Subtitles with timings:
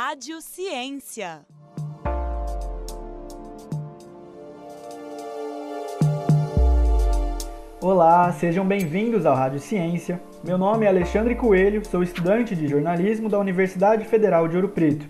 [0.00, 1.40] Rádio Ciência.
[7.80, 10.22] Olá, sejam bem-vindos ao Rádio Ciência.
[10.44, 15.04] Meu nome é Alexandre Coelho, sou estudante de jornalismo da Universidade Federal de Ouro Preto.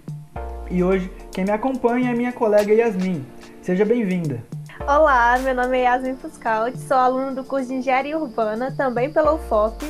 [0.71, 3.27] E hoje, quem me acompanha é minha colega Yasmin.
[3.61, 4.43] Seja bem-vinda.
[4.81, 9.35] Olá, meu nome é Yasmin Fuscaut, sou aluna do curso de Engenharia Urbana, também pela
[9.35, 9.85] UFOP,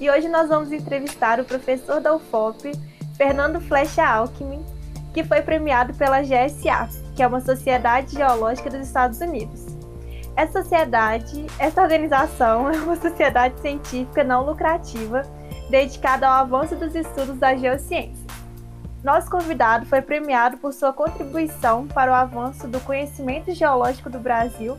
[0.00, 2.72] e hoje nós vamos entrevistar o professor da UFOP,
[3.18, 4.64] Fernando Flecha Alckmin,
[5.12, 9.76] que foi premiado pela GSA, que é uma sociedade geológica dos Estados Unidos.
[10.36, 15.22] Essa sociedade, essa organização é uma sociedade científica não lucrativa
[15.68, 18.26] dedicada ao avanço dos estudos da geociência.
[19.02, 24.78] Nosso convidado foi premiado por sua contribuição para o avanço do conhecimento geológico do Brasil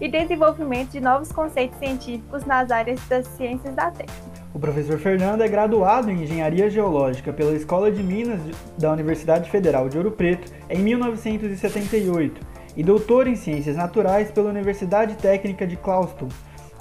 [0.00, 4.25] e desenvolvimento de novos conceitos científicos nas áreas das ciências da Terra.
[4.56, 8.40] O professor Fernando é graduado em Engenharia Geológica pela Escola de Minas
[8.78, 12.40] da Universidade Federal de Ouro Preto em 1978
[12.74, 16.30] e doutor em Ciências Naturais pela Universidade Técnica de Clausthal,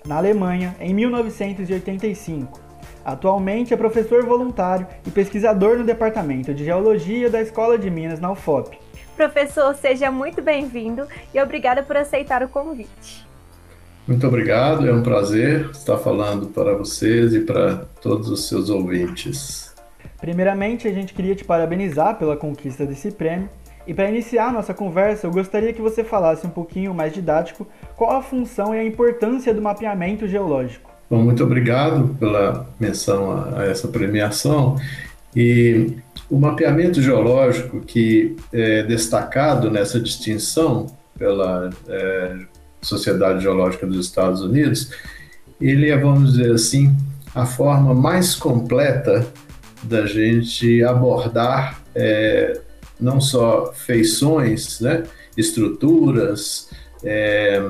[0.05, 2.61] na Alemanha, em 1985.
[3.03, 8.31] Atualmente é professor voluntário e pesquisador no Departamento de Geologia da Escola de Minas na
[8.31, 8.79] UFOP.
[9.17, 13.24] Professor, seja muito bem-vindo e obrigada por aceitar o convite.
[14.07, 19.73] Muito obrigado, é um prazer estar falando para vocês e para todos os seus ouvintes.
[20.21, 23.49] Primeiramente, a gente queria te parabenizar pela conquista desse prêmio.
[23.87, 28.17] E para iniciar nossa conversa, eu gostaria que você falasse um pouquinho mais didático qual
[28.17, 30.91] a função e a importância do mapeamento geológico.
[31.09, 34.75] Bom, muito obrigado pela menção a, a essa premiação.
[35.35, 35.97] E
[36.29, 42.37] o mapeamento geológico que é destacado nessa distinção pela é,
[42.86, 44.91] Sociedade Geológica dos Estados Unidos,
[45.59, 46.95] ele é, vamos dizer assim,
[47.33, 49.28] a forma mais completa
[49.83, 52.59] da gente abordar é,
[53.00, 55.03] não só feições, né,
[55.38, 56.69] estruturas,
[57.03, 57.63] é,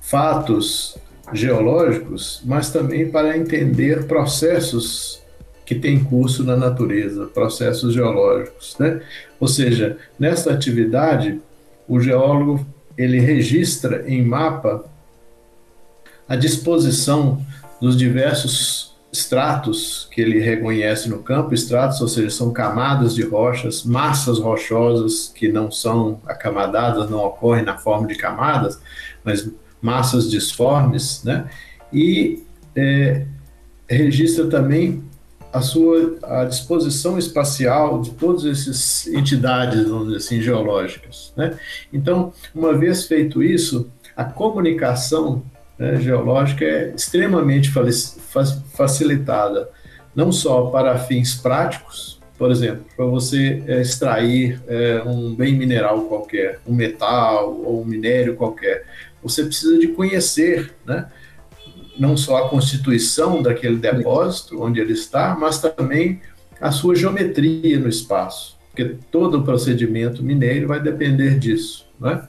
[0.00, 0.96] fatos
[1.32, 5.20] geológicos, mas também para entender processos
[5.64, 9.02] que têm curso na natureza, processos geológicos, né?
[9.40, 11.40] Ou seja, nessa atividade,
[11.88, 12.64] o geólogo
[12.96, 14.84] ele registra em mapa
[16.28, 17.44] a disposição
[17.80, 23.84] dos diversos estratos que ele reconhece no campo, estratos, ou seja, são camadas de rochas,
[23.84, 28.78] massas rochosas que não são acamadadas, não ocorrem na forma de camadas,
[29.24, 29.48] mas
[29.80, 31.48] massas disformes, né?
[31.92, 32.42] E
[32.74, 33.26] é,
[33.88, 35.02] registra também
[35.56, 41.58] a sua a disposição espacial de todas essas entidades, vamos dizer assim, geológicas, né?
[41.92, 45.42] Então, uma vez feito isso, a comunicação
[45.78, 47.70] né, geológica é extremamente
[48.72, 49.68] facilitada,
[50.14, 56.02] não só para fins práticos, por exemplo, para você é, extrair é, um bem mineral
[56.02, 58.84] qualquer, um metal ou um minério qualquer,
[59.22, 61.06] você precisa de conhecer, né?
[61.98, 66.20] Não só a constituição daquele depósito, onde ele está, mas também
[66.60, 71.86] a sua geometria no espaço, porque todo o procedimento mineiro vai depender disso.
[72.00, 72.22] Né?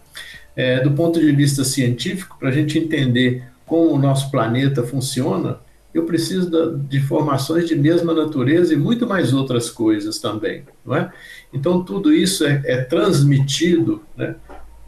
[0.56, 5.59] É, do ponto de vista científico, para a gente entender como o nosso planeta funciona,
[5.94, 10.63] eu preciso de informações de mesma natureza e muito mais outras coisas também.
[10.85, 11.11] Não é?
[11.51, 14.35] Então, tudo isso é, é transmitido né,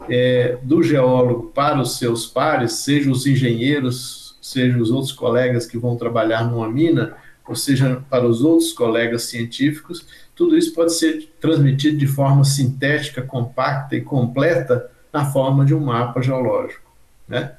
[0.08, 5.78] é, do geólogo para os seus pares, seja os engenheiros, seja os outros colegas que
[5.78, 7.16] vão trabalhar numa mina,
[7.46, 13.22] ou seja, para os outros colegas científicos, tudo isso pode ser transmitido de forma sintética,
[13.22, 16.90] compacta e completa na forma de um mapa geológico.
[17.28, 17.52] Né?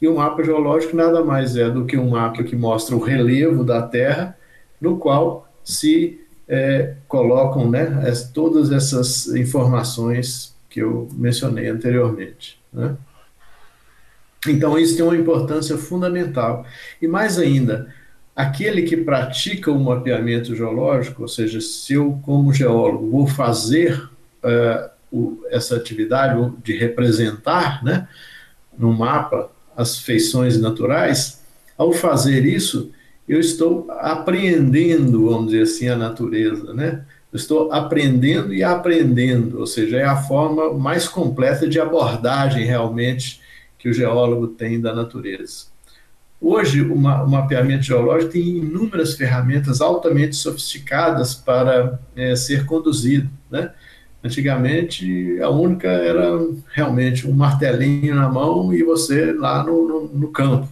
[0.00, 3.64] E o mapa geológico nada mais é do que um mapa que mostra o relevo
[3.64, 4.36] da Terra,
[4.80, 12.60] no qual se é, colocam né, as, todas essas informações que eu mencionei anteriormente.
[12.72, 12.96] Né?
[14.46, 16.66] Então, isso tem uma importância fundamental.
[17.00, 17.94] E mais ainda,
[18.34, 24.02] aquele que pratica o mapeamento geológico, ou seja, se eu, como geólogo, vou fazer
[24.42, 28.08] uh, o, essa atividade de representar né,
[28.76, 31.42] no mapa as feições naturais,
[31.78, 32.90] ao fazer isso,
[33.28, 37.04] eu estou apreendendo, vamos dizer assim, a natureza, né?
[37.32, 43.40] Eu estou aprendendo e aprendendo, ou seja, é a forma mais completa de abordagem realmente
[43.82, 45.64] que o geólogo tem da natureza.
[46.40, 53.28] Hoje, o mapeamento geológico tem inúmeras ferramentas altamente sofisticadas para é, ser conduzido.
[53.50, 53.72] Né?
[54.22, 56.38] Antigamente, a única era
[56.72, 60.68] realmente um martelinho na mão e você lá no, no, no campo.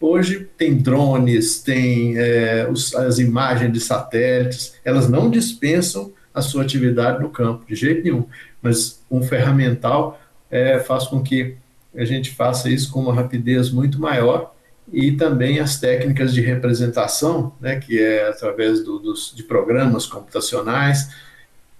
[0.00, 6.62] Hoje tem drones, tem é, os, as imagens de satélites, elas não dispensam a sua
[6.62, 8.26] atividade no campo, de jeito nenhum.
[8.62, 11.56] Mas um ferramental é, faz com que
[11.96, 14.54] a gente faça isso com uma rapidez muito maior
[14.92, 21.10] e também as técnicas de representação, né, que é através do, dos, de programas computacionais,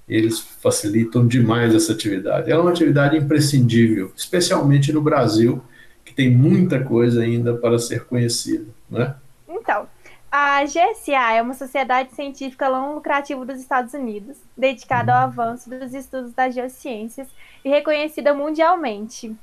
[0.09, 2.51] eles facilitam demais essa atividade.
[2.51, 5.63] Ela é uma atividade imprescindível, especialmente no Brasil,
[6.05, 8.67] que tem muita coisa ainda para ser conhecida.
[8.91, 9.15] Né?
[9.49, 9.89] Então,
[10.31, 15.95] a GSA é uma sociedade científica não lucrativa dos Estados Unidos, dedicada ao avanço dos
[15.95, 17.29] estudos das geociências
[17.65, 19.35] e reconhecida mundialmente.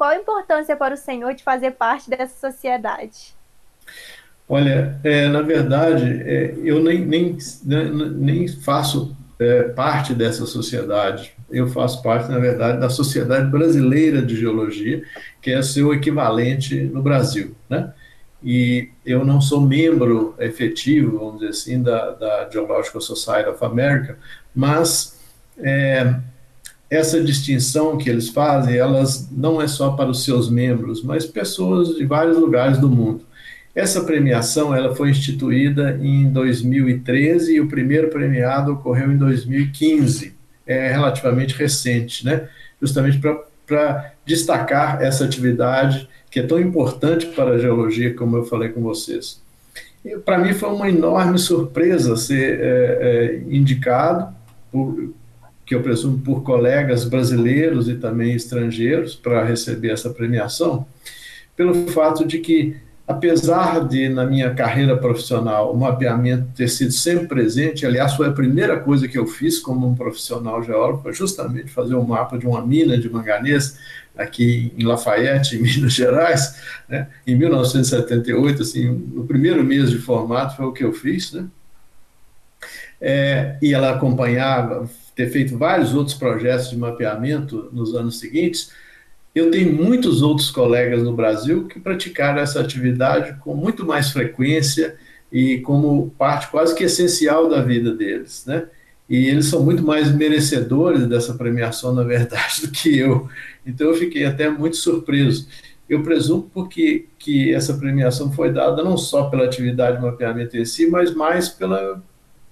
[0.00, 3.34] Qual a importância para o senhor de fazer parte dessa sociedade?
[4.48, 7.36] Olha, é, na verdade, é, eu nem, nem,
[7.66, 11.34] nem faço é, parte dessa sociedade.
[11.50, 15.02] Eu faço parte, na verdade, da Sociedade Brasileira de Geologia,
[15.42, 17.92] que é seu equivalente no Brasil, né?
[18.42, 24.18] E eu não sou membro efetivo, vamos dizer assim, da, da Geological Society of America,
[24.54, 25.20] mas
[25.58, 26.14] é,
[26.90, 31.94] essa distinção que eles fazem, elas não é só para os seus membros, mas pessoas
[31.94, 33.24] de vários lugares do mundo.
[33.72, 40.34] Essa premiação ela foi instituída em 2013 e o primeiro premiado ocorreu em 2015,
[40.66, 42.48] é relativamente recente, né?
[42.82, 43.20] Justamente
[43.66, 48.80] para destacar essa atividade que é tão importante para a geologia, como eu falei com
[48.82, 49.40] vocês.
[50.24, 54.34] Para mim foi uma enorme surpresa ser é, é, indicado
[54.72, 55.12] por,
[55.70, 60.84] que eu presumo por colegas brasileiros e também estrangeiros para receber essa premiação,
[61.54, 62.74] pelo fato de que,
[63.06, 68.32] apesar de na minha carreira profissional o mapeamento ter sido sempre presente, aliás, foi a
[68.32, 72.48] primeira coisa que eu fiz como um profissional geólogo, foi justamente fazer um mapa de
[72.48, 73.78] uma mina de manganês
[74.18, 76.56] aqui em Lafayette, em Minas Gerais,
[76.88, 77.06] né?
[77.24, 81.46] em 1978, assim, no primeiro mês de formato foi o que eu fiz, né?
[83.00, 88.72] É, e ela acompanhava, ter feito vários outros projetos de mapeamento nos anos seguintes,
[89.34, 94.96] eu tenho muitos outros colegas no Brasil que praticaram essa atividade com muito mais frequência
[95.32, 98.66] e como parte quase que essencial da vida deles, né?
[99.08, 103.28] E eles são muito mais merecedores dessa premiação, na verdade, do que eu.
[103.64, 105.48] Então eu fiquei até muito surpreso.
[105.88, 110.64] Eu presumo porque que essa premiação foi dada não só pela atividade de mapeamento em
[110.64, 112.00] si, mas mais pela,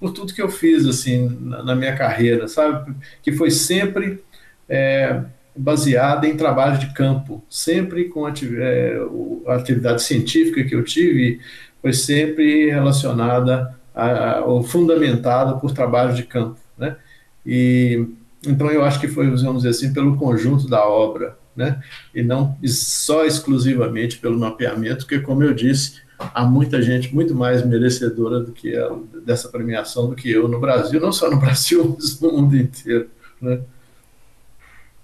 [0.01, 2.95] por tudo que eu fiz assim na, na minha carreira, sabe?
[3.23, 4.23] Que foi sempre
[4.69, 5.23] é,
[5.57, 9.01] baseada em trabalho de campo, sempre com atividade, é,
[9.47, 11.41] a atividade científica que eu tive
[11.83, 16.97] foi sempre relacionada a, ou fundamentada por trabalho de campo, né?
[17.45, 18.07] E
[18.47, 21.83] então eu acho que foi, vamos dizer assim, pelo conjunto da obra, né?
[22.15, 27.65] E não só exclusivamente pelo mapeamento, que como eu disse, há muita gente muito mais
[27.65, 31.97] merecedora do que ela, dessa premiação do que eu no Brasil, não só no Brasil,
[31.99, 33.09] mas no mundo inteiro.
[33.41, 33.61] Né?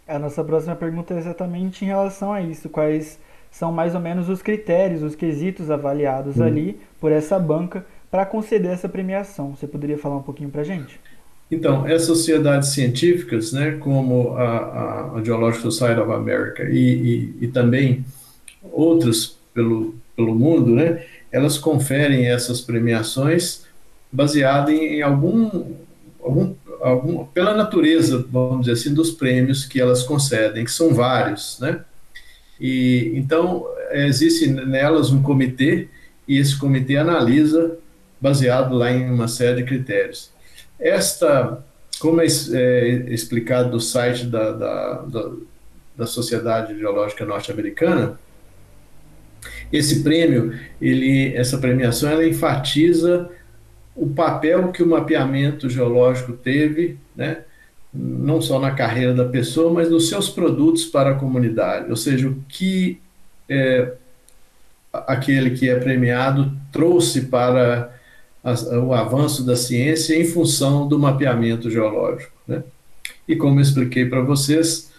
[0.06, 2.69] A nossa próxima pergunta é exatamente em relação a isso.
[2.69, 3.19] Quais
[3.50, 6.44] são mais ou menos os critérios, os quesitos avaliados hum.
[6.44, 9.55] ali por essa banca para conceder essa premiação?
[9.55, 11.00] Você poderia falar um pouquinho para a gente?
[11.50, 17.49] Então, essas sociedades científicas, né, como a, a Geological Society of America e, e, e
[17.49, 18.05] também
[18.72, 23.64] outras pelo, pelo mundo, né, elas conferem essas premiações
[24.11, 25.74] baseado em, em algum,
[26.22, 31.58] algum, algum, pela natureza, vamos dizer assim, dos prêmios que elas concedem, que são vários,
[31.60, 31.81] né?
[32.60, 35.89] E então existe nelas um comitê
[36.27, 37.77] e esse comitê analisa
[38.20, 40.31] baseado lá em uma série de critérios.
[40.79, 41.62] Esta,
[41.98, 45.31] como é, é explicado no site da, da, da,
[45.96, 48.19] da Sociedade Geológica Norte-Americana,
[49.73, 53.31] esse prêmio, ele, essa premiação, ela enfatiza
[53.94, 57.39] o papel que o mapeamento geológico teve, né,
[57.93, 62.29] não só na carreira da pessoa, mas nos seus produtos para a comunidade, ou seja,
[62.29, 63.01] o que
[63.49, 63.93] é,
[64.93, 67.94] aquele que é premiado trouxe para
[68.43, 72.33] a, o avanço da ciência em função do mapeamento geológico.
[72.47, 72.63] Né?
[73.29, 74.91] E como expliquei para vocês,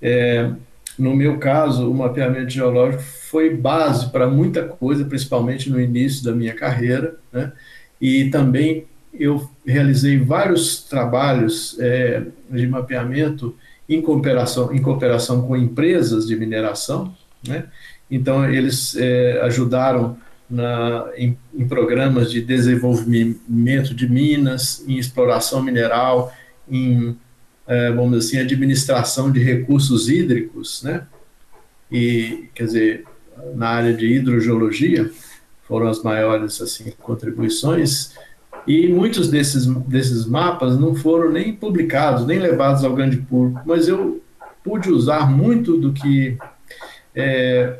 [0.00, 0.50] é,
[0.98, 6.32] no meu caso, o mapeamento geológico foi base para muita coisa, principalmente no início da
[6.32, 7.52] minha carreira, né?
[8.00, 13.56] E também eu realizei vários trabalhos é, de mapeamento
[13.88, 17.14] em cooperação, em cooperação com empresas de mineração,
[17.46, 17.64] né?
[18.10, 20.16] Então, eles é, ajudaram
[20.48, 26.32] na, em, em, programas de desenvolvimento de minas, em exploração mineral,
[26.70, 27.16] em,
[27.94, 31.06] vamos dizer assim, administração de recursos hídricos, né?
[31.90, 33.04] E, quer dizer,
[33.54, 35.10] na área de hidrogeologia,
[35.62, 38.12] foram as maiores assim contribuições
[38.66, 43.88] E muitos desses, desses mapas não foram nem publicados, nem levados ao grande público, mas
[43.88, 44.22] eu
[44.62, 46.38] pude usar muito do que
[47.14, 47.76] é,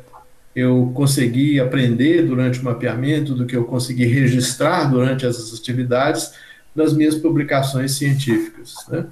[0.55, 6.31] eu consegui aprender durante o mapeamento, do que eu consegui registrar durante essas atividades
[6.75, 8.75] nas minhas publicações científicas.
[8.87, 9.05] Né?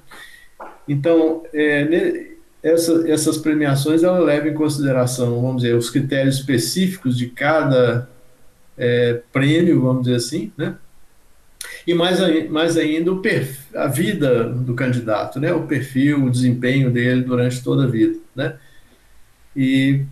[0.88, 7.28] Então, é, essa, essas premiações ela levam em consideração, vamos dizer, os critérios específicos de
[7.28, 8.08] cada
[8.76, 10.76] é, prêmio, vamos dizer assim, né?
[11.86, 12.18] e mais,
[12.50, 15.52] mais ainda perfil, a vida do candidato, né?
[15.52, 18.18] o perfil, o desempenho dele durante toda a vida.
[18.34, 18.56] Né?
[19.54, 20.02] E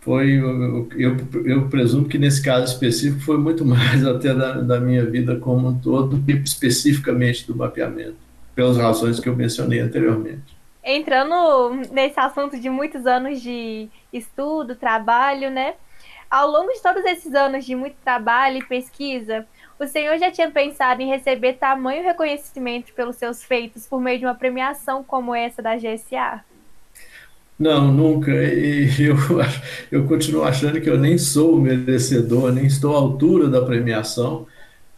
[0.00, 4.80] foi, eu, eu, eu, presumo que nesse caso específico foi muito mais até da, da
[4.80, 8.16] minha vida como um todo, especificamente do mapeamento,
[8.54, 10.56] pelas razões que eu mencionei anteriormente.
[10.84, 15.74] Entrando nesse assunto de muitos anos de estudo, trabalho, né?
[16.30, 19.46] Ao longo de todos esses anos de muito trabalho e pesquisa,
[19.78, 24.24] o senhor já tinha pensado em receber tamanho reconhecimento pelos seus feitos por meio de
[24.24, 26.42] uma premiação como essa da GSA?
[27.58, 28.30] Não, nunca.
[28.32, 29.16] E eu,
[29.90, 34.46] eu continuo achando que eu nem sou merecedor, nem estou à altura da premiação,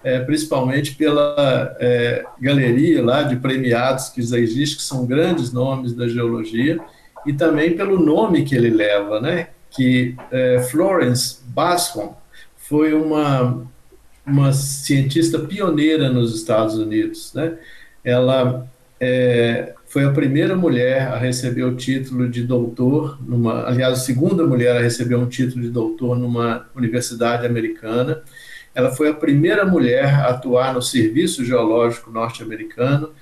[0.04, 5.92] é, principalmente pela é, galeria lá de premiados que já existe, que são grandes nomes
[5.92, 6.78] da geologia,
[7.26, 9.48] e também pelo nome que ele leva, né?
[9.70, 12.14] Que é, Florence Bascom
[12.56, 13.66] foi uma
[14.26, 17.32] uma cientista pioneira nos Estados Unidos.
[17.34, 17.58] Né?
[18.02, 18.66] Ela
[18.98, 24.46] é, foi a primeira mulher a receber o título de doutor, numa, aliás, a segunda
[24.46, 28.22] mulher a receber um título de doutor numa universidade americana.
[28.74, 33.12] Ela foi a primeira mulher a atuar no Serviço Geológico Norte-Americano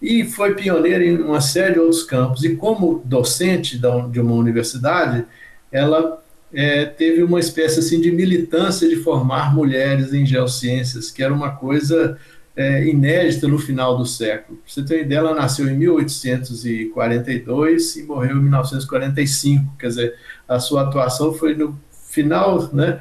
[0.00, 2.44] e foi pioneira em uma série de outros campos.
[2.44, 5.26] E como docente de uma universidade,
[5.70, 11.32] ela é, teve uma espécie assim de militância de formar mulheres em geociências, que era
[11.32, 12.18] uma coisa
[12.56, 14.58] é, inédita no final do século.
[14.58, 20.14] Pra você ter uma ideia, ela nasceu em 1842 e morreu em 1945, quer dizer,
[20.48, 23.00] a sua atuação foi no final né,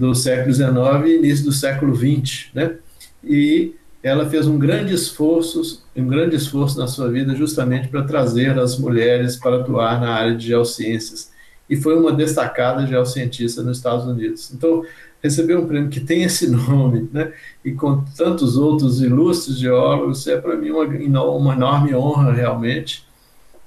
[0.00, 0.70] do século XIX
[1.04, 2.76] e início do século XX, né?
[3.22, 8.58] E ela fez um grande esforço, um grande esforço na sua vida justamente para trazer
[8.58, 11.30] as mulheres para atuar na área de geociências
[11.68, 14.50] e foi uma destacada geocientista nos Estados Unidos.
[14.52, 14.82] Então,
[15.22, 20.40] receber um prêmio que tem esse nome, né, e com tantos outros ilustres geólogos, é
[20.40, 23.06] para mim uma, uma enorme honra realmente,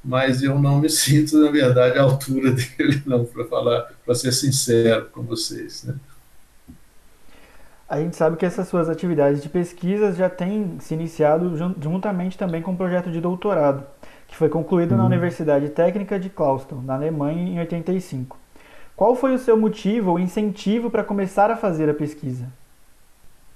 [0.04, 4.32] mas eu não me sinto, na verdade, à altura dele, não, para falar, para ser
[4.32, 5.84] sincero com vocês.
[5.84, 5.94] Né.
[7.88, 12.62] A gente sabe que essas suas atividades de pesquisa já têm se iniciado juntamente também
[12.62, 13.86] com o projeto de doutorado
[14.34, 14.98] que foi concluído uhum.
[14.98, 18.36] na Universidade Técnica de Clauston, na Alemanha, em 85.
[18.96, 22.48] Qual foi o seu motivo ou incentivo para começar a fazer a pesquisa?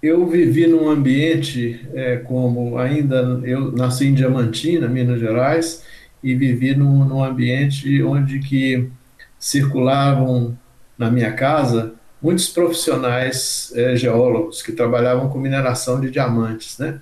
[0.03, 5.83] Eu vivi num ambiente é, como ainda eu nasci em Diamantina, Minas Gerais,
[6.23, 8.87] e vivi num, num ambiente onde que
[9.39, 10.55] circulavam
[10.95, 16.99] na minha casa muitos profissionais é, geólogos que trabalhavam com mineração de diamantes, né?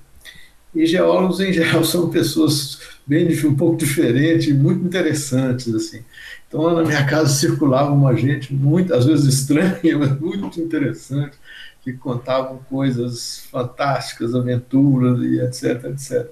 [0.73, 6.03] E geólogos em geral são pessoas bem um pouco diferente, muito interessantes assim.
[6.47, 11.37] Então lá na minha casa circulava uma gente muito, às vezes estranha, mas muito interessante,
[11.81, 16.31] que contavam coisas fantásticas, aventuras e etc, etc.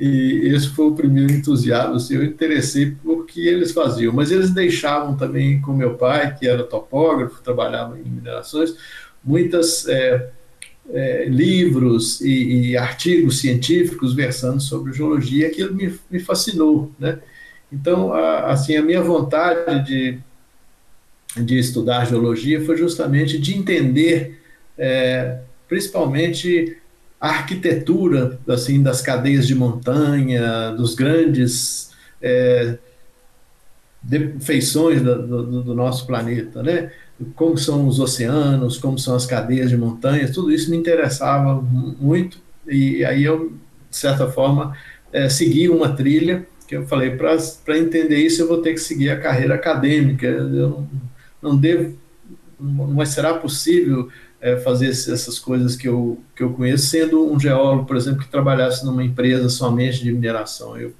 [0.00, 4.48] E esse foi o primeiro entusiasmo, assim, eu interessei por que eles faziam, mas eles
[4.48, 8.74] deixavam também com meu pai, que era topógrafo, trabalhava em minerações,
[9.22, 10.30] muitas é,
[10.88, 17.18] é, livros e, e, artigos científicos versando sobre geologia, aquilo me, me fascinou, né?
[17.70, 20.18] Então, a, assim, a minha vontade de,
[21.36, 24.40] de estudar geologia foi justamente de entender,
[24.78, 26.79] é, principalmente
[27.20, 31.90] a arquitetura assim das cadeias de montanha, dos grandes
[32.22, 32.78] é,
[34.40, 36.90] feições do, do, do nosso planeta, né?
[37.34, 42.38] como são os oceanos, como são as cadeias de montanhas, tudo isso me interessava muito
[42.66, 43.52] e aí eu,
[43.90, 44.76] de certa forma,
[45.12, 49.10] é, segui uma trilha que eu falei, para entender isso eu vou ter que seguir
[49.10, 50.88] a carreira acadêmica, eu não,
[51.42, 51.98] não devo,
[52.58, 54.08] não será possível
[54.40, 58.30] é, fazer essas coisas que eu, que eu conheço sendo um geólogo, por exemplo, que
[58.30, 60.94] trabalhasse numa empresa somente de mineração, eu,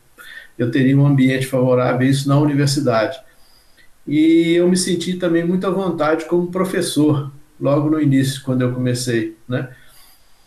[0.58, 3.18] eu teria um ambiente favorável a isso na universidade.
[4.06, 8.72] E eu me senti também muito à vontade como professor, logo no início, quando eu
[8.72, 9.70] comecei, né?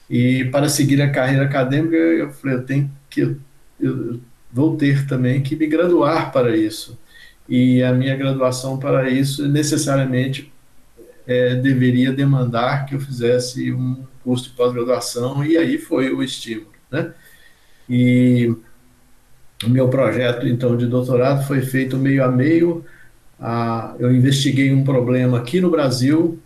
[0.10, 3.36] E para seguir a carreira acadêmica, eu falei, eu tenho que,
[3.80, 4.20] eu,
[4.52, 7.00] vou ter também que me graduar para isso.
[7.50, 10.53] E a minha graduação para isso necessariamente
[11.26, 16.72] é, deveria demandar que eu fizesse um, curso de pós-graduação e aí foi o estímulo,
[16.90, 17.14] né?
[17.90, 18.56] E
[19.64, 22.86] o meu projeto, então, de doutorado foi feito meio a meio.
[23.40, 26.40] Ah, eu investiguei um problema aqui no Brasil,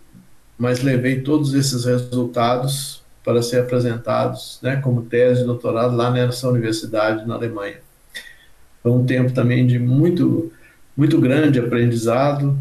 [0.58, 6.48] mas levei todos esses resultados para ser apresentados né, como tese de doutorado lá nessa
[6.48, 7.76] universidade na Alemanha.
[8.82, 10.50] Foi um tempo também de muito,
[10.96, 12.58] muito grande aprendizado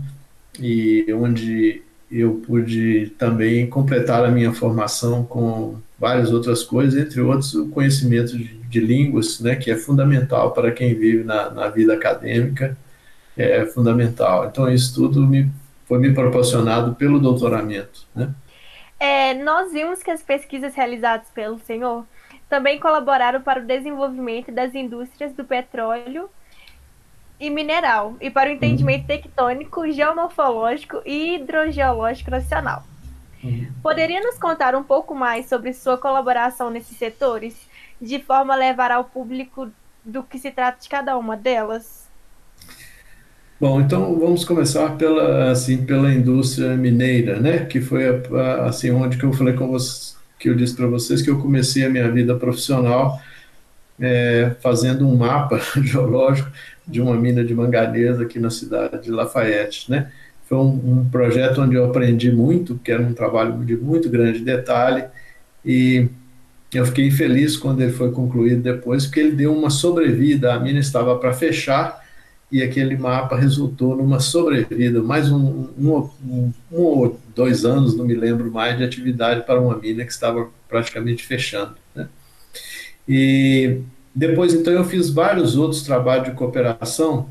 [0.60, 7.54] e onde eu pude também completar a minha formação com várias outras coisas, entre outros
[7.54, 11.94] o conhecimento de, de línguas, né, que é fundamental para quem vive na, na vida
[11.94, 12.78] acadêmica,
[13.36, 14.46] é fundamental.
[14.46, 15.50] Então isso tudo me,
[15.86, 18.34] foi me proporcionado pelo doutoramento, né.
[19.00, 22.04] É, nós vimos que as pesquisas realizadas pelo senhor
[22.50, 26.30] também colaboraram para o desenvolvimento das indústrias do petróleo
[27.40, 29.08] e mineral e para o entendimento uhum.
[29.08, 32.84] tectônico, geomorfológico e hidrogeológico nacional.
[33.44, 33.68] Uhum.
[33.84, 37.56] Poderia nos contar um pouco mais sobre sua colaboração nesses setores,
[38.02, 39.70] de forma a levar ao público
[40.04, 42.08] do que se trata de cada uma delas?
[43.60, 47.66] Bom, então vamos começar pela assim pela indústria mineira, né?
[47.66, 48.04] Que foi
[48.66, 51.84] assim onde que eu falei com vocês, que eu disse para vocês que eu comecei
[51.84, 53.20] a minha vida profissional
[54.00, 56.52] é, fazendo um mapa geológico
[56.88, 60.12] de uma mina de manganesa aqui na cidade de Lafayette, né?
[60.48, 64.40] Foi um, um, projeto onde eu aprendi muito, que era um trabalho de muito grande
[64.40, 65.04] detalhe,
[65.66, 66.08] e
[66.74, 70.80] eu fiquei feliz quando ele foi concluído depois, porque ele deu uma sobrevida, a mina
[70.80, 72.02] estava para fechar,
[72.50, 78.06] e aquele mapa resultou numa sobrevida, mais um, um, um, um ou dois anos, não
[78.06, 81.76] me lembro mais, de atividade para uma mina que estava praticamente fechando.
[81.94, 82.08] Né?
[83.08, 83.82] E
[84.14, 87.30] depois, então, eu fiz vários outros trabalhos de cooperação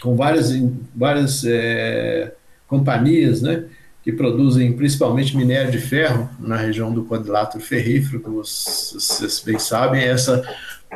[0.00, 0.52] com várias,
[0.94, 2.32] várias é,
[2.66, 3.64] companhias, né,
[4.02, 10.02] que produzem principalmente minério de ferro na região do quadrilátero ferrífero, como vocês bem sabem,
[10.02, 10.42] é essa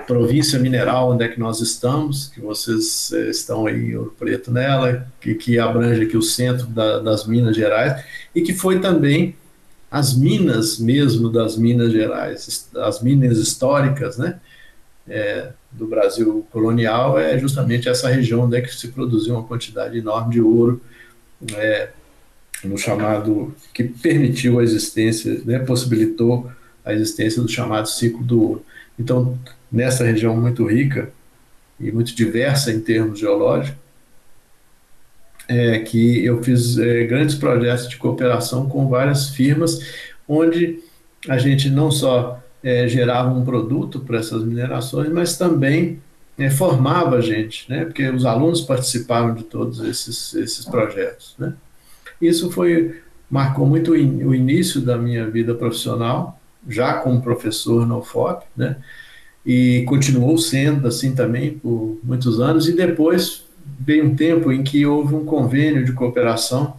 [0.07, 4.51] província mineral onde é que nós estamos, que vocês é, estão aí em Ouro Preto
[4.51, 8.03] nela, que, que abrange aqui o centro da, das Minas Gerais,
[8.35, 9.35] e que foi também
[9.91, 14.39] as minas mesmo das Minas Gerais, as minas históricas, né,
[15.09, 19.99] é, do Brasil colonial é justamente essa região onde é que se produziu uma quantidade
[19.99, 20.81] enorme de ouro,
[21.57, 21.91] é,
[22.63, 26.51] no chamado que permitiu a existência, né, possibilitou
[26.85, 28.67] a existência do chamado ciclo do ouro.
[28.99, 29.39] Então,
[29.73, 31.11] nessa região muito rica
[31.79, 33.79] e muito diversa em termos geológicos,
[35.51, 39.81] é que eu fiz é, grandes projetos de cooperação com várias firmas,
[40.29, 40.79] onde
[41.29, 46.01] a gente não só é, gerava um produto para essas minerações, mas também
[46.39, 47.85] é, formava a gente, né?
[47.85, 51.35] porque os alunos participavam de todos esses, esses projetos.
[51.37, 51.53] Né?
[52.23, 58.45] Isso foi marcou muito o início da minha vida profissional, já como professor no UFOP,
[58.57, 58.77] né?
[59.45, 64.85] e continuou sendo assim também por muitos anos, e depois veio um tempo em que
[64.85, 66.79] houve um convênio de cooperação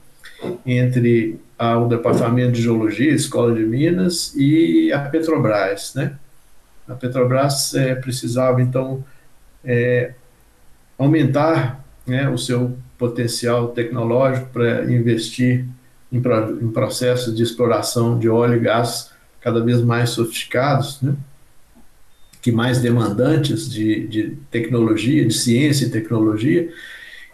[0.65, 6.17] entre ao Departamento de Geologia, Escola de Minas e a Petrobras, né?
[6.87, 9.03] A Petrobras é, precisava então
[9.63, 10.13] é,
[10.97, 15.65] aumentar né, o seu potencial tecnológico para investir
[16.11, 21.15] em, em, processos de exploração de óleo e gás cada vez mais sofisticados, né?
[22.41, 26.71] Que mais demandantes de, de tecnologia, de ciência e tecnologia.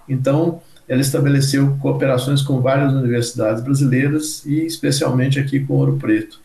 [0.07, 6.39] Então, ela estabeleceu cooperações com várias universidades brasileiras e especialmente aqui com Ouro Preto.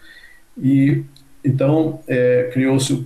[0.61, 1.03] E
[1.45, 3.05] então é, criou-se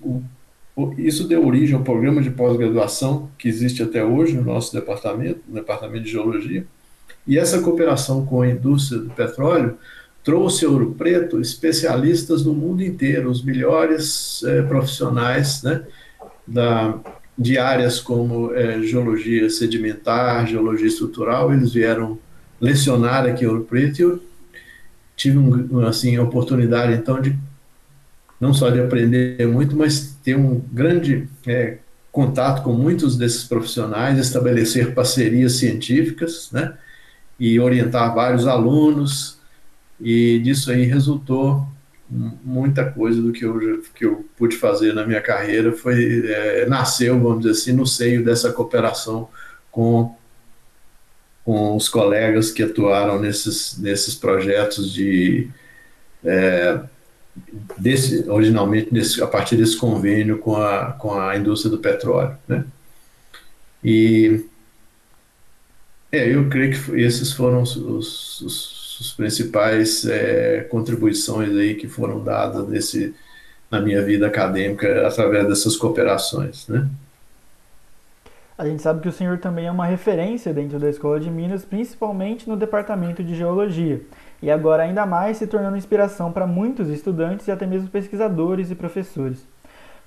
[0.99, 5.55] isso deu origem ao programa de pós-graduação que existe até hoje no nosso departamento, no
[5.55, 6.67] departamento de geologia.
[7.27, 9.79] E essa cooperação com a indústria do petróleo
[10.27, 15.85] trouxe a Ouro Preto especialistas do mundo inteiro, os melhores é, profissionais, né,
[16.45, 16.99] da
[17.39, 22.19] de áreas como é, geologia sedimentar, geologia estrutural, eles vieram
[22.61, 24.23] lecionar aqui Ouro Preto e eu
[25.15, 27.37] tive um, assim, a oportunidade então de
[28.41, 31.79] não só de aprender muito, mas ter um grande é,
[32.11, 36.75] contato com muitos desses profissionais, estabelecer parcerias científicas, né,
[37.39, 39.36] e orientar vários alunos,
[40.01, 41.67] e disso aí resultou
[42.09, 47.19] muita coisa do que eu, que eu pude fazer na minha carreira foi é, nasceu,
[47.19, 49.29] vamos dizer assim, no seio dessa cooperação
[49.73, 50.15] com,
[51.45, 55.51] com os colegas que atuaram nesses, nesses projetos de
[56.25, 56.81] é,
[57.79, 62.65] desse, originalmente desse, a partir desse convênio com a, com a indústria do petróleo, né?
[63.85, 64.45] E
[66.11, 68.41] é, eu creio que esses foram os, os,
[69.01, 73.15] os principais é, contribuições aí que foram dadas nesse,
[73.71, 76.89] na minha vida acadêmica através dessas cooperações, né?
[78.59, 81.63] A gente sabe que o senhor também é uma referência dentro da Escola de Minas,
[81.63, 84.01] principalmente no departamento de Geologia,
[84.41, 88.75] e agora ainda mais se tornando inspiração para muitos estudantes e até mesmo pesquisadores e
[88.75, 89.47] professores.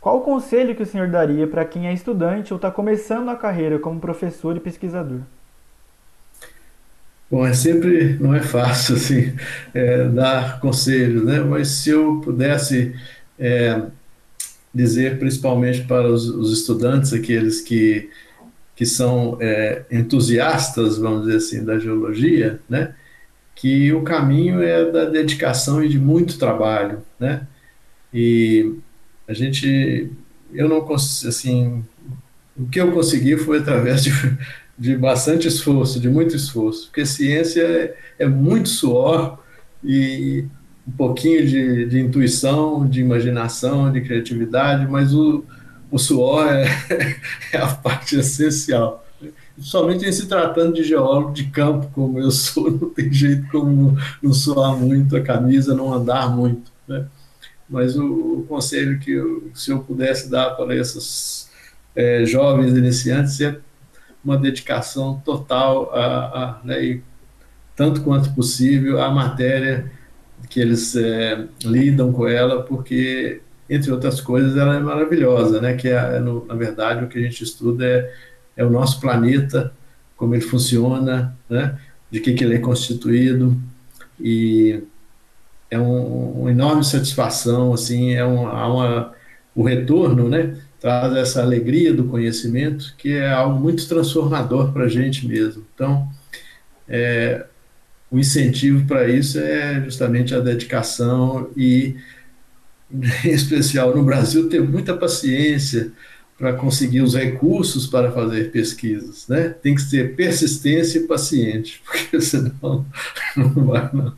[0.02, 3.36] Qual o conselho que o senhor daria para quem é estudante ou está começando a
[3.36, 5.20] carreira como professor e pesquisador?
[7.32, 9.34] Bom, é sempre, não é fácil assim,
[9.74, 11.40] é, dar conselhos, né?
[11.40, 12.96] Mas se eu pudesse
[13.38, 13.84] é,
[14.74, 18.10] dizer, principalmente para os, os, estudantes, aqueles que,
[18.76, 22.96] que são é, entusiastas, vamos dizer assim, da geologia, né?
[23.56, 27.48] Que o caminho é da dedicação e de muito trabalho, né?
[28.12, 28.76] E
[29.28, 30.12] a gente,
[30.52, 31.84] eu não assim,
[32.58, 34.12] o que eu consegui foi através de
[34.80, 39.38] de bastante esforço, de muito esforço, porque ciência é, é muito suor
[39.84, 40.46] e
[40.88, 45.44] um pouquinho de, de, intuição, de imaginação, de criatividade, mas o,
[45.92, 46.66] o suor é,
[47.52, 49.06] é a parte essencial.
[49.60, 53.98] Somente em se tratando de geólogo de campo, como eu sou, não tem jeito como
[54.24, 56.72] não suar muito a camisa, não andar muito.
[56.88, 57.06] Né?
[57.70, 61.50] Mas o, o conselho que eu, se eu pudesse dar para esses
[61.94, 63.60] é, jovens iniciantes é
[64.24, 67.04] uma dedicação total a, a né, e,
[67.76, 69.90] tanto quanto possível à matéria
[70.50, 75.76] que eles é, lidam com ela, porque entre outras coisas ela é maravilhosa, né?
[75.76, 78.14] Que é, no, na verdade o que a gente estuda é,
[78.58, 79.72] é o nosso planeta,
[80.18, 81.78] como ele funciona, né?
[82.10, 83.56] De que, que ele é constituído
[84.20, 84.84] e
[85.70, 89.14] é um, uma enorme satisfação, assim, é um, há uma,
[89.56, 90.58] o retorno, né?
[90.80, 95.66] Traz essa alegria do conhecimento, que é algo muito transformador para a gente mesmo.
[95.74, 96.08] Então,
[96.88, 97.46] é,
[98.10, 101.96] o incentivo para isso é justamente a dedicação e,
[102.92, 105.92] em especial no Brasil, ter muita paciência
[106.38, 109.50] para conseguir os recursos para fazer pesquisas, né?
[109.50, 112.86] Tem que ter persistência e paciente, porque senão
[113.36, 114.14] não vai não.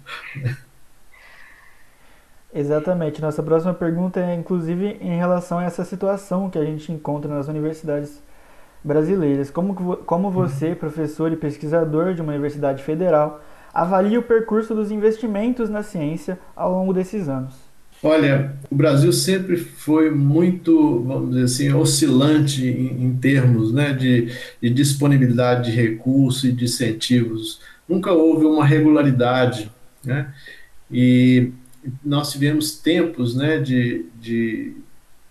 [2.53, 3.21] Exatamente.
[3.21, 7.47] Nossa próxima pergunta é, inclusive, em relação a essa situação que a gente encontra nas
[7.47, 8.21] universidades
[8.83, 9.49] brasileiras.
[9.49, 13.41] Como, como você, professor e pesquisador de uma universidade federal,
[13.73, 17.55] avalia o percurso dos investimentos na ciência ao longo desses anos?
[18.03, 24.33] Olha, o Brasil sempre foi muito, vamos dizer assim, oscilante em, em termos né, de,
[24.59, 27.61] de disponibilidade de recursos e de incentivos.
[27.87, 29.71] Nunca houve uma regularidade,
[30.03, 30.33] né?
[30.89, 31.51] E
[32.03, 34.73] nós tivemos tempos né, de, de,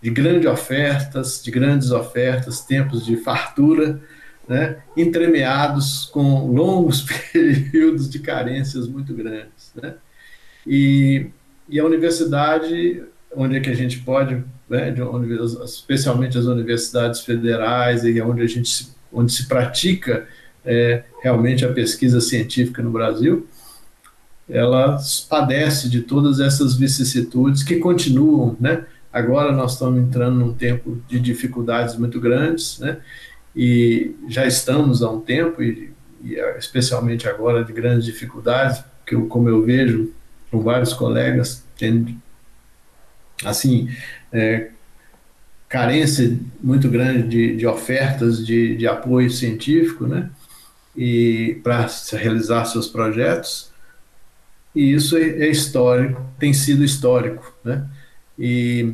[0.01, 4.01] de grandes ofertas, de grandes ofertas, tempos de fartura,
[4.47, 9.71] né, entremeados com longos períodos de carências muito grandes.
[9.81, 9.95] Né?
[10.65, 11.27] E,
[11.69, 13.03] e a universidade,
[13.35, 15.33] onde é que a gente pode, né, onde,
[15.63, 20.27] especialmente as universidades federais, e onde a gente onde se pratica
[20.65, 23.47] é, realmente a pesquisa científica no Brasil,
[24.49, 24.97] ela
[25.29, 28.85] padece de todas essas vicissitudes que continuam, né?
[29.11, 32.99] Agora nós estamos entrando num tempo de dificuldades muito grandes, né?
[33.55, 35.91] E já estamos há um tempo, e,
[36.23, 40.11] e especialmente agora, de grandes dificuldades, que eu, como eu vejo
[40.49, 42.13] com vários colegas, tendo,
[43.43, 43.89] assim,
[44.31, 44.69] é,
[45.67, 50.29] carência muito grande de, de ofertas de, de apoio científico, né?
[50.95, 53.70] E para realizar seus projetos,
[54.75, 57.85] e isso é, é histórico, tem sido histórico, né?
[58.37, 58.93] E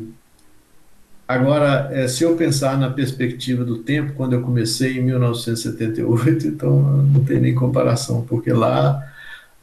[1.27, 6.79] agora, é, se eu pensar na perspectiva do tempo, quando eu comecei em 1978, então
[6.81, 9.01] não tem nem comparação, porque lá,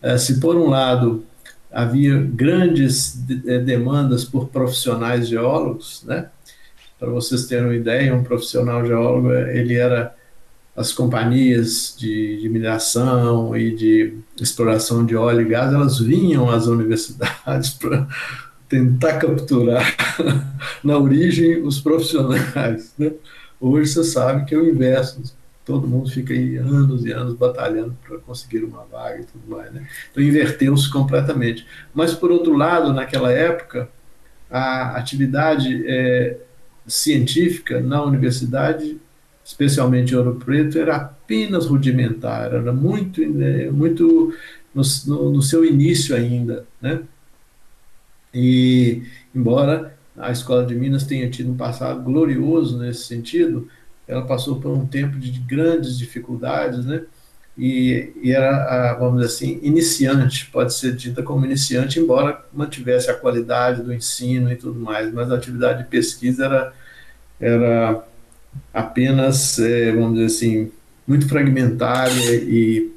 [0.00, 1.24] é, se por um lado
[1.72, 3.14] havia grandes
[3.64, 6.28] demandas por profissionais geólogos, né?
[7.00, 10.14] Para vocês terem uma ideia, um profissional geólogo ele era
[10.76, 16.66] as companhias de, de, mineração e de exploração de óleo e gás, elas vinham às
[16.66, 18.08] universidades para
[18.68, 19.94] tentar capturar
[20.82, 22.92] na origem os profissionais.
[22.98, 23.12] Né?
[23.60, 25.22] Hoje você sabe que é o inverso,
[25.64, 29.72] todo mundo fica aí anos e anos batalhando para conseguir uma vaga e tudo mais.
[29.72, 29.86] Né?
[30.10, 31.64] Então inverteu-se completamente.
[31.94, 33.88] Mas, por outro lado, naquela época,
[34.50, 36.36] a atividade é,
[36.86, 38.98] científica na universidade
[39.44, 44.34] especialmente Ouro Preto, era apenas rudimentar, era muito, né, muito
[44.74, 47.02] no, no, no, seu início ainda, né?
[48.32, 49.02] E,
[49.34, 53.68] embora a Escola de Minas tenha tido um passado glorioso nesse sentido,
[54.08, 57.04] ela passou por um tempo de grandes dificuldades, né?
[57.56, 63.14] e, e era, vamos dizer assim, iniciante, pode ser dita como iniciante, embora mantivesse a
[63.14, 66.72] qualidade do ensino e tudo mais, mas a atividade de pesquisa era,
[67.40, 68.04] era
[68.72, 70.72] apenas, é, vamos dizer assim,
[71.06, 72.90] muito fragmentária e,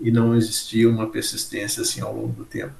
[0.00, 2.72] e não existia uma persistência assim ao longo do tempo.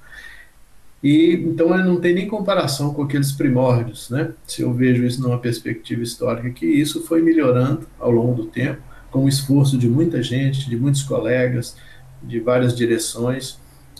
[1.03, 4.33] E então não tem nem comparação com aqueles primórdios, né?
[4.46, 8.81] Se eu vejo isso numa perspectiva histórica, que isso foi melhorando ao longo do tempo
[9.11, 11.77] com o esforço de muita gente, de muitos colegas,
[12.22, 13.59] de várias direções,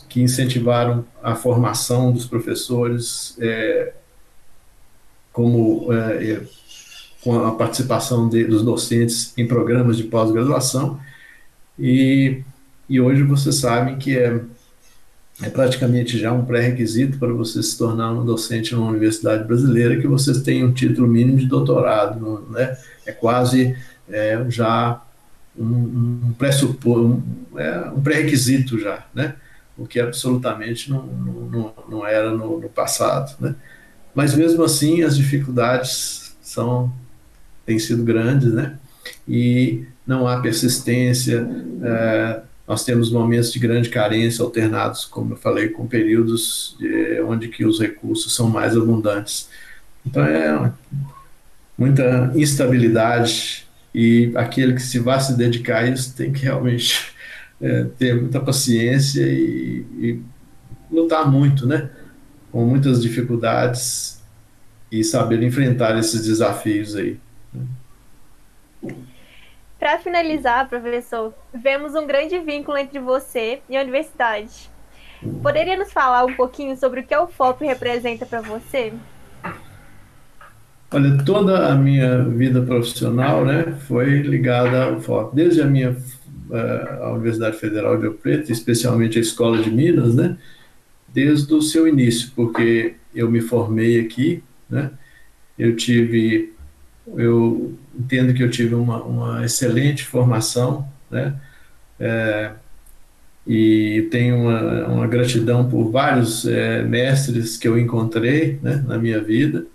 [0.09, 3.93] que incentivaram a formação dos professores, é,
[5.33, 6.43] como é, é,
[7.23, 10.99] com a participação de, dos docentes em programas de pós-graduação.
[11.79, 12.43] E,
[12.89, 14.41] e hoje vocês sabem que é,
[15.43, 20.07] é praticamente já um pré-requisito para você se tornar um docente numa universidade brasileira que
[20.07, 22.77] vocês tenham um título mínimo de doutorado, né?
[23.07, 23.77] É quase
[24.09, 25.01] é já
[25.57, 27.23] um, um pressuposto,
[27.55, 29.37] um, é, um pré-requisito já, né?
[29.79, 33.55] O que absolutamente não, não, não era no, no, passado, né?
[34.15, 36.93] Mas mesmo assim as dificuldades são
[37.65, 38.79] têm sido grandes, né?
[39.27, 41.49] E não há persistência.
[41.83, 47.49] É, nós temos momentos de grande carência alternados, como eu falei, com períodos de, onde
[47.49, 49.49] que os recursos são mais abundantes.
[50.07, 50.73] Então é
[51.77, 57.13] muita instabilidade e aquele que se vai se dedicar a isso tem que realmente
[57.61, 60.21] é, ter muita paciência e, e,
[60.91, 61.91] lutar muito, né?
[62.51, 64.21] Com muitas dificuldades
[64.91, 67.19] e saber enfrentar esses desafios aí.
[69.79, 74.71] Para finalizar, professor, vemos um grande vínculo entre você e a universidade.
[75.43, 78.93] Poderia nos falar um pouquinho sobre o que o FOP representa para você?
[80.91, 85.35] Olha, toda a minha vida profissional né, foi ligada ao FOP.
[85.35, 85.97] Desde a minha
[86.51, 90.37] uh, a Universidade Federal de Rio Preto, especialmente a Escola de Minas, né,
[91.09, 94.91] desde o seu início, porque eu me formei aqui, né,
[95.59, 96.53] eu tive,
[97.17, 101.35] eu entendo que eu tive uma, uma excelente formação, né,
[101.99, 102.53] é,
[103.47, 109.21] e tenho uma, uma, gratidão por vários é, mestres que eu encontrei né, na minha
[109.21, 109.67] vida,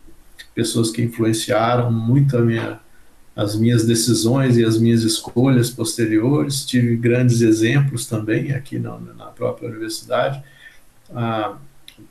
[0.56, 2.80] pessoas que influenciaram muito minha,
[3.36, 6.66] as minhas decisões e as minhas escolhas posteriores.
[6.66, 10.42] Tive grandes exemplos também aqui na, na própria universidade,
[11.14, 11.58] ah,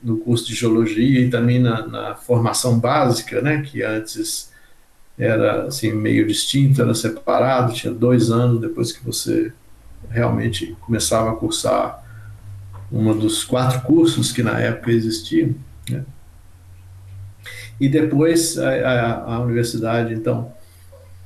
[0.03, 4.53] no curso de geologia e também na, na, formação básica, né, que antes
[5.19, 9.53] era assim meio distinto, era separado, tinha dois anos depois que você
[10.11, 12.05] realmente começava a cursar
[12.93, 15.55] um dos quatro cursos que na época existiam.
[15.91, 16.05] Né?
[17.81, 20.53] E depois a, a, a universidade, então,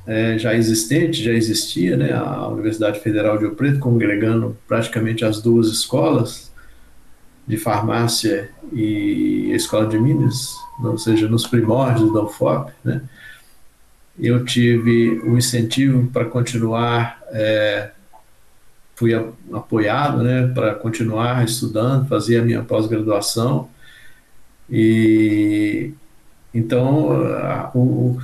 [0.07, 5.41] é, já existente, já existia, né, a Universidade Federal de Rio Preto, congregando praticamente as
[5.41, 6.51] duas escolas
[7.47, 13.03] de farmácia e a Escola de Minas, ou seja, nos primórdios da UFOP, né,
[14.21, 17.91] eu tive o um incentivo para continuar, é,
[18.95, 19.15] fui
[19.53, 23.69] apoiado, né, para continuar estudando, fazer a minha pós-graduação,
[24.69, 25.93] e
[26.53, 28.21] então, a, o,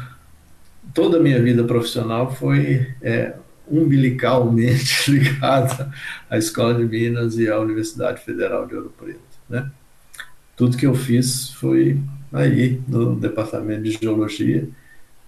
[0.93, 3.35] toda a minha vida profissional foi é,
[3.69, 5.93] umbilicalmente ligada
[6.29, 9.21] à Escola de Minas e à Universidade Federal de Ouro Preto.
[9.49, 9.71] Né?
[10.57, 12.01] Tudo que eu fiz foi
[12.33, 14.69] aí, no Departamento de Geologia,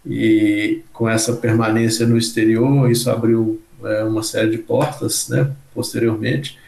[0.09, 6.59] e com essa permanência no exterior, isso abriu é, uma série de portas né, posteriormente,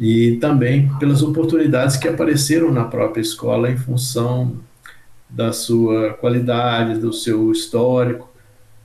[0.00, 4.56] e também pelas oportunidades que apareceram na própria escola em função
[5.28, 8.30] da sua qualidade, do seu histórico.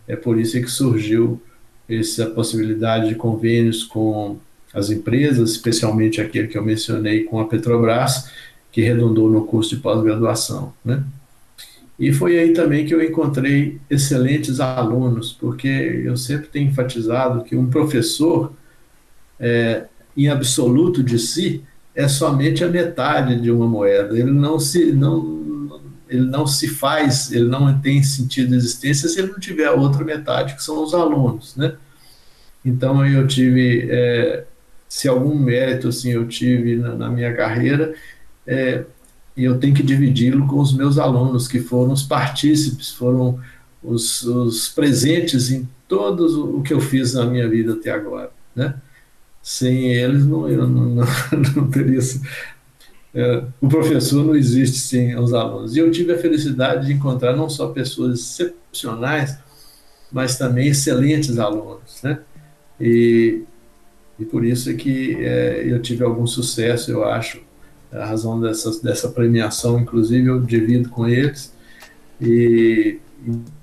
[0.08, 1.42] É por isso que surgiu
[1.90, 4.38] essa possibilidade de convênios com
[4.74, 8.30] as empresas, especialmente aquele que eu mencionei com a Petrobras,
[8.72, 11.04] que redundou no curso de pós-graduação, né?
[12.00, 17.56] E foi aí também que eu encontrei excelentes alunos, porque eu sempre tenho enfatizado que
[17.56, 18.54] um professor,
[19.40, 21.64] é, em absoluto de si,
[21.96, 24.18] é somente a metade de uma moeda.
[24.18, 25.38] Ele não se não
[26.10, 29.74] ele não se faz, ele não tem sentido de existência se ele não tiver a
[29.74, 31.76] outra metade, que são os alunos, né?
[32.64, 34.46] Então eu tive, é,
[34.88, 37.94] se algum mérito assim eu tive na, na minha carreira,
[38.46, 38.86] é,
[39.44, 43.40] eu tenho que dividi-lo com os meus alunos, que foram os partícipes, foram
[43.84, 48.82] os, os presentes em todo o que eu fiz na minha vida até agora, né?
[49.42, 51.06] Sem eles, não, eu não, não,
[51.56, 52.02] não teria
[53.14, 55.76] é, o professor não existe sem os alunos.
[55.76, 59.38] E eu tive a felicidade de encontrar não só pessoas excepcionais,
[60.12, 62.26] mas também excelentes alunos, né?
[62.80, 63.46] E,
[64.20, 67.47] E por isso é que é, eu tive algum sucesso, eu acho,
[67.92, 71.54] a razão dessa, dessa premiação, inclusive eu divido com eles,
[72.20, 73.00] e,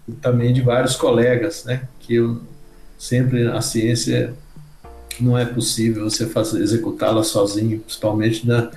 [0.09, 2.41] e também de vários colegas, né, que eu
[2.99, 4.35] sempre a ciência
[5.21, 8.71] não é possível você executá-la sozinho, principalmente na,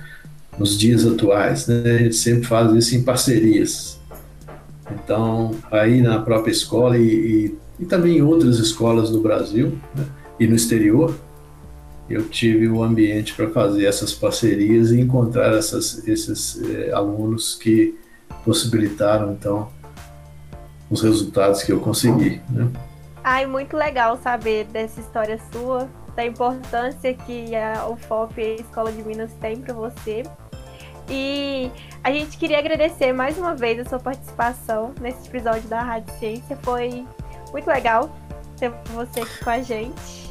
[0.58, 3.98] nos dias atuais, né, a gente sempre faz isso em parcerias.
[4.90, 10.04] Então, aí na própria escola e, e, e também em outras escolas do Brasil né,
[10.40, 11.14] e no exterior,
[12.08, 17.98] eu tive o ambiente para fazer essas parcerias e encontrar essas, esses eh, alunos que
[18.44, 19.70] possibilitaram então
[20.90, 22.40] os resultados que eu consegui.
[22.48, 22.68] Né?
[23.22, 29.02] Ai, muito legal saber dessa história sua, da importância que a UFOP a Escola de
[29.02, 30.22] Minas tem para você.
[31.10, 31.70] E
[32.02, 36.56] a gente queria agradecer mais uma vez a sua participação nesse episódio da Rádio Ciência.
[36.62, 37.04] Foi
[37.50, 38.14] muito legal
[38.58, 40.27] ter você aqui com a gente.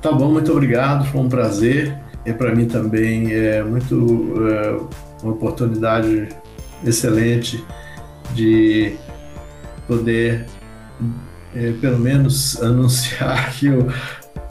[0.00, 1.96] Tá bom, muito obrigado, foi um prazer.
[2.24, 4.80] E para mim também é muito é,
[5.22, 6.28] uma oportunidade
[6.84, 7.64] excelente
[8.34, 8.96] de
[9.86, 10.46] poder,
[11.54, 13.86] é, pelo menos, anunciar que eu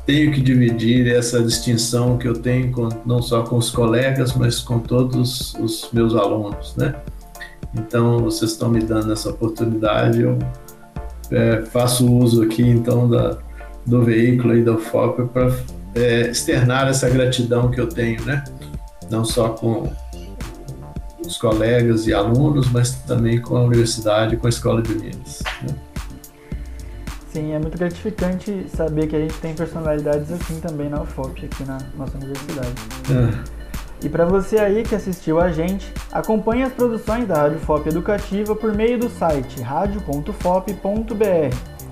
[0.05, 4.59] tenho que dividir essa distinção que eu tenho com, não só com os colegas, mas
[4.59, 6.95] com todos os meus alunos, né?
[7.73, 10.39] Então, vocês estão me dando essa oportunidade, eu
[11.31, 13.37] é, faço uso aqui, então, da,
[13.85, 15.51] do veículo e do foco para
[15.93, 18.43] é, externar essa gratidão que eu tenho, né?
[19.09, 19.91] Não só com
[21.25, 25.41] os colegas e alunos, mas também com a universidade, com a escola de Minas.
[25.63, 25.75] Né?
[27.31, 31.63] Sim, é muito gratificante saber que a gente tem personalidades assim também na UFOP, aqui
[31.65, 32.73] na nossa universidade.
[33.11, 33.65] É.
[34.05, 38.55] E para você aí que assistiu a gente, acompanhe as produções da Rádio FOP Educativa
[38.55, 40.75] por meio do site radio.fop.br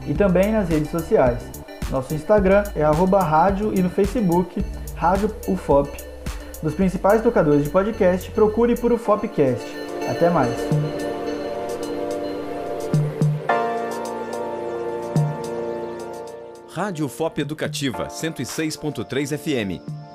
[0.08, 1.62] e também nas redes sociais.
[1.93, 5.95] Nosso Instagram é arroba rádio e no Facebook, Rádio UFOP.
[6.63, 9.63] Nos principais tocadores de podcast, procure por UFOPcast.
[10.10, 10.58] Até mais!
[16.67, 20.12] Rádio FOP Educativa 106.3 FM